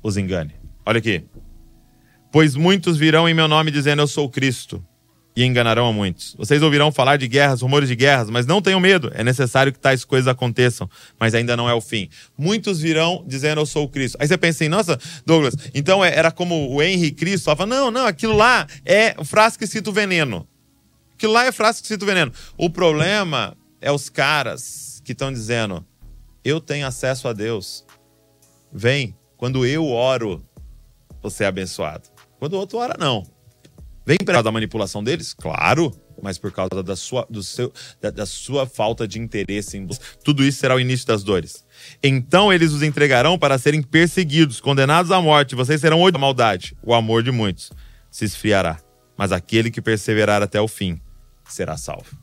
[0.00, 0.54] os engane.
[0.86, 1.24] Olha aqui.
[2.30, 4.80] Pois muitos virão em meu nome dizendo eu sou Cristo
[5.34, 6.36] e enganarão a muitos.
[6.38, 9.10] Vocês ouvirão falar de guerras, rumores de guerras, mas não tenham medo.
[9.12, 12.08] É necessário que tais coisas aconteçam, mas ainda não é o fim.
[12.38, 14.16] Muitos virão dizendo eu sou o Cristo.
[14.20, 17.90] Aí você pensa assim, nossa, Douglas, então é, era como o Henry Cristo falava, não,
[17.90, 20.46] não, aquilo lá é o frasco escrito veneno.
[21.12, 22.32] Aquilo lá é frasco escrito veneno.
[22.56, 25.84] O problema é os caras que estão dizendo,
[26.44, 27.84] eu tenho acesso a Deus.
[28.72, 30.44] Vem, quando eu oro,
[31.22, 32.08] você é abençoado.
[32.38, 33.24] Quando o outro ora, não.
[34.06, 35.34] Vem por causa da manipulação deles?
[35.34, 39.86] Claro, mas por causa da sua, do seu, da, da sua falta de interesse em
[40.24, 41.64] Tudo isso será o início das dores.
[42.02, 45.54] Então eles os entregarão para serem perseguidos, condenados à morte.
[45.54, 46.76] Vocês serão odiados da maldade.
[46.82, 47.70] O amor de muitos
[48.10, 48.80] se esfriará.
[49.16, 51.00] Mas aquele que perseverar até o fim
[51.46, 52.16] será salvo.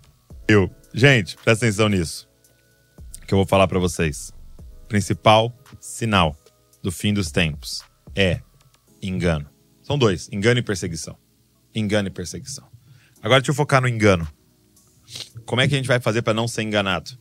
[0.48, 2.28] Eu, gente, presta atenção nisso.
[3.28, 4.32] Que eu vou falar para vocês.
[4.88, 6.36] Principal sinal
[6.82, 7.84] do fim dos tempos
[8.16, 8.40] é
[9.02, 9.50] engano.
[9.84, 11.18] São dois: engano e perseguição
[11.76, 12.66] engano e perseguição.
[13.22, 14.28] Agora deixa eu focar no engano.
[15.46, 17.12] Como é que a gente vai fazer para não ser enganado?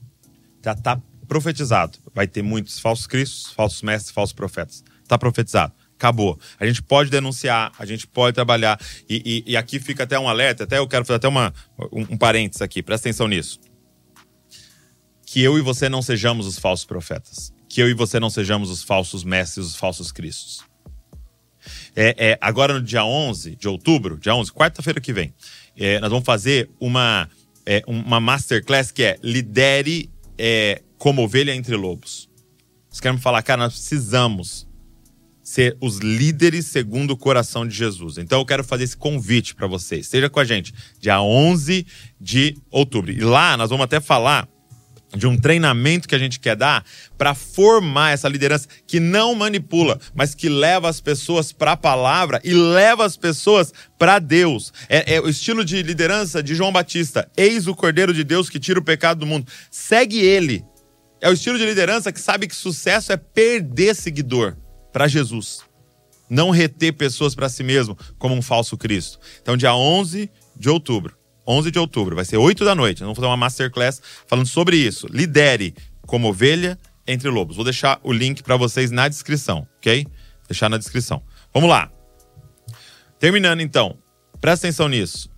[0.65, 1.99] Já está profetizado.
[2.15, 4.85] Vai ter muitos falsos cristos, falsos mestres, falsos profetas.
[5.03, 5.73] Está profetizado.
[5.97, 6.39] Acabou.
[6.59, 8.79] A gente pode denunciar, a gente pode trabalhar.
[9.09, 11.53] E, e, e, aqui fica até um alerta, até eu quero fazer até uma,
[11.93, 13.61] um, um parênteses aqui, presta atenção nisso.
[15.35, 17.53] Que eu e você não sejamos os falsos profetas.
[17.69, 20.63] Que eu e você não sejamos os falsos mestres, os falsos cristos.
[21.97, 25.35] É, é, agora no dia 11 de outubro, dia 11, quarta-feira que vem,
[25.77, 27.29] é, nós vamos fazer uma,
[27.67, 32.31] é, uma masterclass que é Lidere é, como ovelha entre lobos.
[32.89, 34.69] Vocês querem falar, cara, nós precisamos
[35.43, 38.19] ser os líderes segundo o coração de Jesus.
[38.19, 40.07] Então eu quero fazer esse convite para vocês.
[40.07, 41.85] Seja com a gente, dia 11
[42.21, 43.11] de outubro.
[43.11, 44.49] E lá nós vamos até falar
[45.15, 46.85] de um treinamento que a gente quer dar
[47.17, 52.41] para formar essa liderança que não manipula, mas que leva as pessoas para a palavra
[52.45, 54.73] e leva as pessoas para Deus.
[54.89, 57.31] É, é, o estilo de liderança de João Batista.
[57.37, 59.47] Eis o Cordeiro de Deus que tira o pecado do mundo.
[59.71, 60.65] Segue ele.
[61.21, 64.57] É o estilo de liderança que sabe que sucesso é perder seguidor
[64.93, 65.61] para Jesus.
[66.29, 69.19] Não reter pessoas para si mesmo como um falso Cristo.
[69.41, 73.01] Então, dia 11 de outubro, 11 de outubro, vai ser 8 da noite.
[73.01, 75.07] Vamos fazer uma masterclass falando sobre isso.
[75.11, 75.75] Lidere
[76.07, 77.57] como ovelha entre lobos.
[77.57, 80.07] Vou deixar o link para vocês na descrição, ok?
[80.49, 81.23] Deixar na descrição.
[81.53, 81.91] Vamos lá.
[83.19, 83.99] Terminando então,
[84.41, 85.31] presta atenção nisso.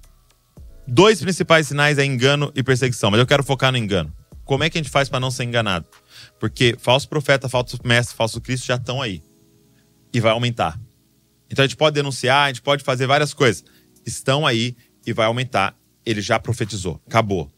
[0.86, 4.12] Dois principais sinais é engano e perseguição, mas eu quero focar no engano.
[4.44, 5.86] Como é que a gente faz para não ser enganado?
[6.38, 9.20] Porque falso profeta, falso mestre, falso Cristo já estão aí.
[10.12, 10.80] E vai aumentar.
[11.50, 13.64] Então a gente pode denunciar, a gente pode fazer várias coisas.
[14.06, 17.02] Estão aí e vai aumentar ele já profetizou.
[17.06, 17.50] Acabou.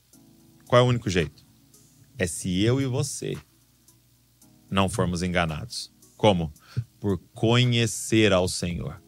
[0.66, 1.46] Qual é o único jeito?
[2.18, 3.36] É se eu e você
[4.70, 5.92] não formos enganados.
[6.16, 6.52] Como?
[6.98, 9.00] Por conhecer ao Senhor.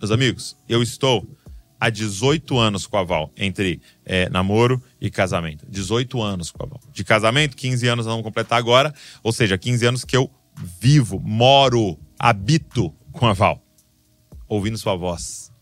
[0.00, 1.26] Meus amigos, eu estou
[1.78, 5.64] há 18 anos com a Val, entre é, namoro e casamento.
[5.68, 6.80] 18 anos com a Val.
[6.92, 8.92] De casamento, 15 anos vamos completar agora,
[9.22, 10.30] ou seja, 15 anos que eu
[10.80, 13.62] vivo, moro, habito com a Val.
[14.48, 15.52] Ouvindo sua voz,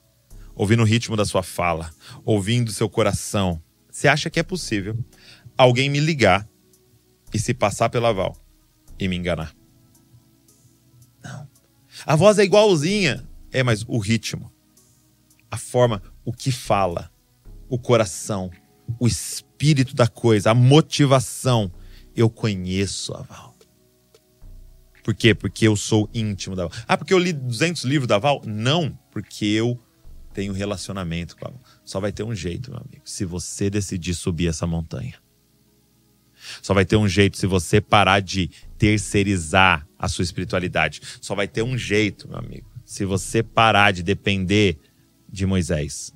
[0.55, 1.91] ouvindo o ritmo da sua fala,
[2.25, 3.63] ouvindo seu coração.
[3.91, 4.97] Você acha que é possível
[5.57, 6.49] alguém me ligar
[7.33, 8.37] e se passar pela Val
[8.99, 9.55] e me enganar?
[11.23, 11.49] Não.
[12.07, 13.27] A voz é igualzinha.
[13.53, 14.53] É, mas o ritmo,
[15.49, 17.09] a forma, o que fala,
[17.69, 18.51] o coração,
[18.99, 21.71] o espírito da coisa, a motivação.
[22.17, 23.55] Eu conheço a Val.
[25.05, 25.35] Por quê?
[25.35, 26.73] Porque eu sou íntimo da Val.
[26.89, 28.43] Ah, porque eu li 200 livros da Val?
[28.45, 29.81] Não, porque eu
[30.35, 31.53] tenho relacionamento com a.
[31.85, 35.15] Só vai ter um jeito, meu amigo, se você decidir subir essa montanha.
[36.61, 41.01] Só vai ter um jeito se você parar de terceirizar a sua espiritualidade.
[41.21, 44.79] Só vai ter um jeito, meu amigo, se você parar de depender
[45.31, 46.13] de Moisés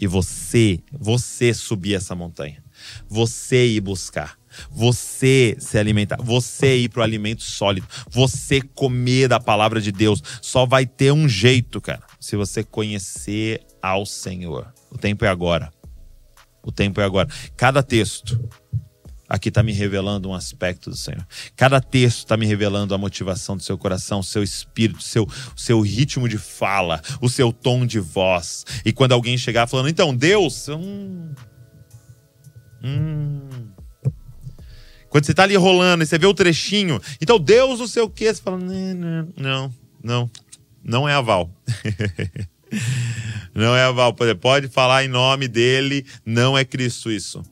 [0.00, 2.64] e você, você subir essa montanha,
[3.08, 4.38] você ir buscar,
[4.70, 10.22] você se alimentar, você ir para o alimento sólido, você comer da palavra de Deus,
[10.40, 14.72] só vai ter um jeito, cara, se você conhecer ao Senhor.
[14.90, 15.72] O tempo é agora.
[16.62, 17.28] O tempo é agora.
[17.56, 18.38] Cada texto
[19.28, 21.26] aqui está me revelando um aspecto do Senhor.
[21.54, 26.28] Cada texto está me revelando a motivação do seu coração, seu espírito, seu, seu ritmo
[26.28, 28.64] de fala, o seu tom de voz.
[28.84, 30.68] E quando alguém chegar falando, então, Deus.
[30.68, 31.34] Hum,
[32.82, 33.68] hum.
[35.08, 38.10] Quando você está ali rolando e você vê o trechinho, então Deus, não sei o
[38.10, 40.30] quê, você fala, não, não,
[40.82, 41.50] não é aval.
[43.54, 44.14] não é aval.
[44.40, 47.42] Pode falar em nome dele, não é Cristo isso.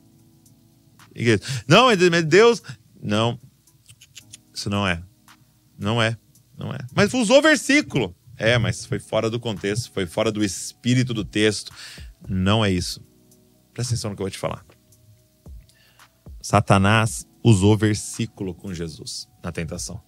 [1.66, 2.62] Não, é Deus.
[3.02, 3.38] Não.
[4.52, 5.02] Isso não é.
[5.78, 6.16] Não é.
[6.56, 6.78] Não é.
[6.94, 8.14] Mas usou versículo.
[8.38, 11.72] É, mas foi fora do contexto, foi fora do espírito do texto.
[12.28, 13.00] Não é isso.
[13.72, 14.64] Presta atenção no que eu vou te falar.
[16.40, 20.02] Satanás usou versículo com Jesus na tentação.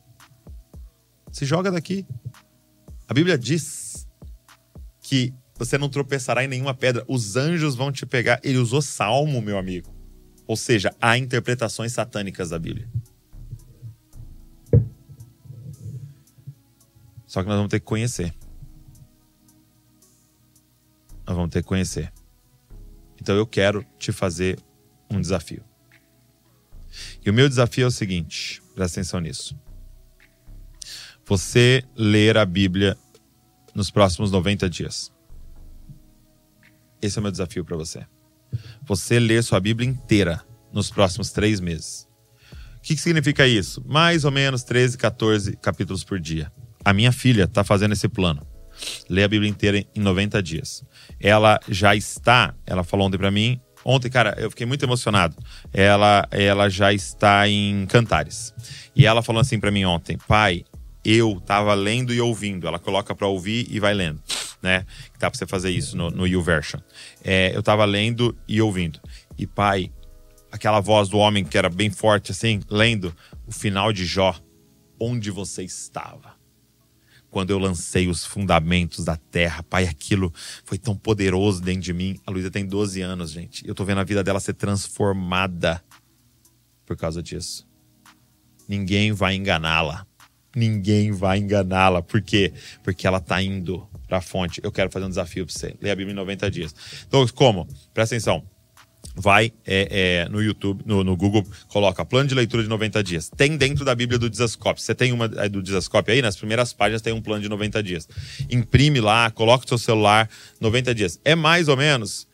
[1.30, 2.04] Se joga daqui.
[3.06, 4.08] A Bíblia diz
[5.00, 8.40] que você não tropeçará em nenhuma pedra, os anjos vão te pegar.
[8.42, 9.94] Ele usou salmo, meu amigo.
[10.48, 12.90] Ou seja, há interpretações satânicas da Bíblia.
[17.24, 18.34] Só que nós vamos ter que conhecer.
[21.24, 22.12] Nós vamos ter que conhecer.
[23.20, 24.58] Então eu quero te fazer
[25.08, 25.67] um desafio.
[27.28, 29.54] E o meu desafio é o seguinte: presta atenção nisso.
[31.26, 32.96] Você ler a Bíblia
[33.74, 35.12] nos próximos 90 dias.
[37.02, 38.06] Esse é o meu desafio para você
[38.82, 42.08] você ler sua Bíblia inteira nos próximos três meses.
[42.78, 43.84] O que, que significa isso?
[43.86, 46.50] Mais ou menos 13, 14 capítulos por dia.
[46.82, 48.46] A minha filha está fazendo esse plano.
[49.08, 50.82] Ler a Bíblia inteira em 90 dias.
[51.20, 55.36] Ela já está, ela falou ontem para mim, ontem, cara, eu fiquei muito emocionado.
[55.72, 58.54] Ela, ela já está em Cantares.
[58.94, 60.64] E ela falou assim para mim ontem: pai,
[61.04, 62.66] eu tava lendo e ouvindo.
[62.66, 64.20] Ela coloca para ouvir e vai lendo
[64.62, 64.84] né?
[65.18, 66.80] Dá para você fazer isso no, no YouVersion.
[67.24, 69.00] É, eu tava lendo e ouvindo.
[69.36, 69.90] E pai,
[70.50, 73.14] aquela voz do homem que era bem forte assim, lendo
[73.46, 74.34] o final de Jó,
[75.00, 76.36] onde você estava?
[77.30, 80.32] Quando eu lancei os fundamentos da terra, pai, aquilo
[80.64, 82.18] foi tão poderoso dentro de mim.
[82.26, 83.66] A Luísa tem 12 anos, gente.
[83.68, 85.82] Eu tô vendo a vida dela ser transformada
[86.86, 87.66] por causa disso.
[88.66, 90.06] Ninguém vai enganá-la.
[90.56, 92.02] Ninguém vai enganá-la.
[92.02, 92.52] Por quê?
[92.82, 94.60] Porque ela tá indo para a fonte.
[94.64, 95.76] Eu quero fazer um desafio para você.
[95.80, 96.74] Ler a Bíblia em 90 dias.
[97.06, 97.66] Então, como?
[97.92, 98.44] Presta atenção.
[99.14, 103.28] Vai é, é, no YouTube, no, no, Google, coloca plano de leitura de 90 dias.
[103.36, 104.80] Tem dentro da Bíblia do Dizascope.
[104.80, 106.22] Você tem uma é, do Dizascope aí?
[106.22, 108.08] Nas primeiras páginas tem um plano de 90 dias.
[108.48, 110.30] Imprime lá, coloca o seu celular,
[110.60, 111.20] 90 dias.
[111.24, 112.28] É mais ou menos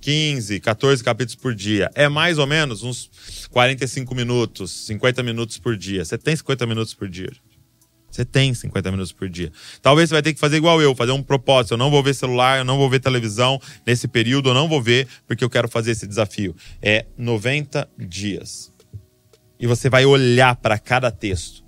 [0.00, 1.90] 15, 14 capítulos por dia.
[1.94, 3.10] É mais ou menos uns
[3.50, 6.04] 45 minutos, 50 minutos por dia.
[6.04, 7.32] Você tem 50 minutos por dia.
[8.10, 9.52] Você tem 50 minutos por dia.
[9.82, 11.74] Talvez você vai ter que fazer igual eu, fazer um propósito.
[11.74, 14.80] Eu não vou ver celular, eu não vou ver televisão nesse período, eu não vou
[14.80, 16.54] ver porque eu quero fazer esse desafio.
[16.80, 18.72] É 90 dias.
[19.58, 21.64] E você vai olhar para cada texto.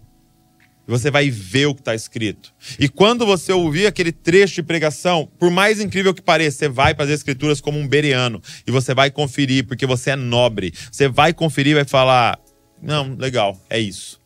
[0.87, 2.51] E você vai ver o que está escrito.
[2.79, 6.94] E quando você ouvir aquele trecho de pregação, por mais incrível que pareça, você vai
[6.94, 8.40] para as escrituras como um bereano.
[8.67, 10.73] E você vai conferir, porque você é nobre.
[10.90, 12.38] Você vai conferir e vai falar:
[12.81, 14.19] não, legal, é isso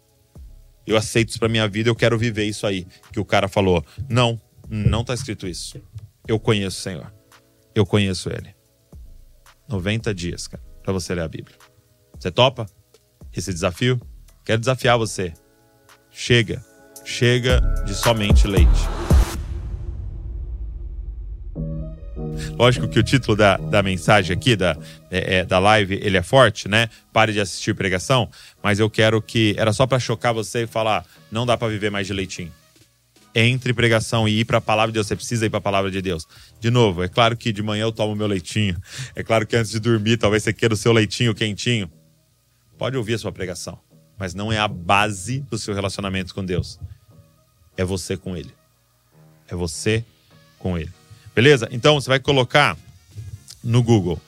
[0.92, 2.86] eu aceito isso para minha vida, eu quero viver isso aí.
[3.12, 5.80] Que o cara falou: Não, não tá escrito isso.
[6.26, 7.12] Eu conheço o Senhor.
[7.74, 8.54] Eu conheço Ele.
[9.68, 11.56] 90 dias, cara, para você ler a Bíblia.
[12.18, 12.66] Você topa
[13.34, 14.00] esse desafio?
[14.44, 15.32] Quero desafiar você
[16.12, 16.62] Chega.
[17.04, 19.01] Chega de somente leite.
[22.58, 24.76] Lógico que o título da, da mensagem aqui, da,
[25.10, 26.88] é, é, da live, ele é forte, né?
[27.12, 28.30] Pare de assistir pregação,
[28.62, 29.54] mas eu quero que.
[29.58, 32.52] Era só para chocar você e falar: não dá para viver mais de leitinho.
[33.34, 35.90] Entre pregação e ir para a palavra de Deus, você precisa ir para a palavra
[35.90, 36.28] de Deus.
[36.60, 38.76] De novo, é claro que de manhã eu tomo meu leitinho.
[39.16, 41.90] É claro que antes de dormir, talvez você queira o seu leitinho quentinho.
[42.76, 43.78] Pode ouvir a sua pregação,
[44.18, 46.78] mas não é a base do seu relacionamento com Deus.
[47.76, 48.52] É você com Ele.
[49.48, 50.04] É você
[50.58, 50.92] com Ele.
[51.34, 51.68] Beleza?
[51.70, 52.76] Então você vai colocar
[53.62, 54.20] no Google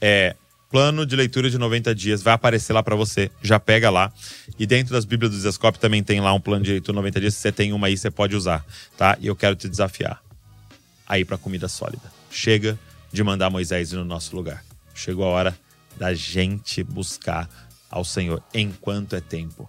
[0.00, 0.34] é,
[0.72, 4.12] plano de leitura de 90 dias, vai aparecer lá para você, já pega lá.
[4.58, 7.20] E dentro das Bíblias do Zescope também tem lá um plano de leitura de 90
[7.20, 8.64] dias, se você tem uma aí, você pode usar,
[8.96, 9.16] tá?
[9.20, 10.22] E eu quero te desafiar
[11.06, 12.10] a ir para comida sólida.
[12.30, 12.78] Chega
[13.12, 14.64] de mandar Moisés no nosso lugar.
[14.94, 15.58] Chegou a hora
[15.96, 17.48] da gente buscar
[17.90, 19.68] ao Senhor enquanto é tempo.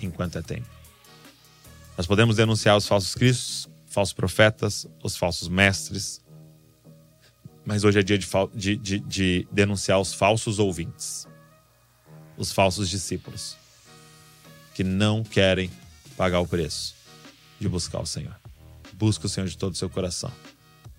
[0.00, 0.68] Enquanto é tempo.
[1.96, 6.22] Nós podemos denunciar os falsos cristos, falsos profetas, os falsos mestres.
[7.64, 11.26] Mas hoje é dia de, de, de, de denunciar os falsos ouvintes,
[12.36, 13.56] os falsos discípulos,
[14.74, 15.70] que não querem
[16.14, 16.94] pagar o preço
[17.58, 18.36] de buscar o Senhor.
[18.92, 20.30] Busca o Senhor de todo o seu coração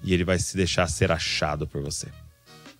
[0.01, 2.07] e ele vai se deixar ser achado por você.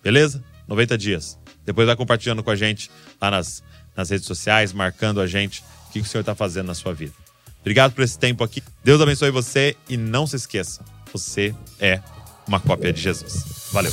[0.02, 0.42] Beleza?
[0.66, 1.38] 90 dias.
[1.64, 2.90] Depois vai compartilhando com a gente
[3.20, 3.62] lá nas,
[3.96, 7.27] nas redes sociais, marcando a gente o que o Senhor está fazendo na sua vida.
[7.60, 8.62] Obrigado por esse tempo aqui.
[8.82, 12.00] Deus abençoe você e não se esqueça, você é
[12.46, 13.44] uma cópia de Jesus.
[13.72, 13.92] Valeu.